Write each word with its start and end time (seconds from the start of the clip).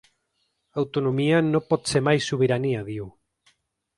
Autonomia 0.83 1.41
no 1.51 1.61
pot 1.73 1.93
ser 1.93 2.03
mai 2.07 2.23
sobirania, 2.29 2.83
diu. 2.91 3.09